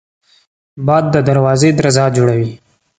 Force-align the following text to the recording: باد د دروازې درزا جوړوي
باد 0.85 1.05
د 1.15 1.15
دروازې 1.27 1.69
درزا 1.79 2.05
جوړوي 2.15 2.51